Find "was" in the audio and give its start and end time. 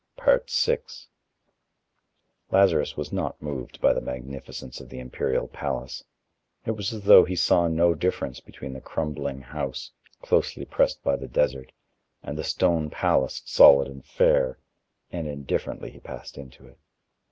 2.97-3.13, 6.71-6.91